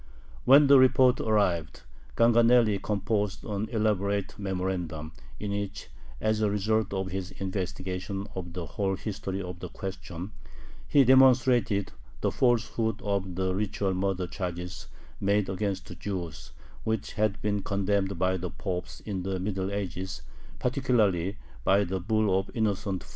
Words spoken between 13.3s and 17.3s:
the ritual murder charges made against the Jews, which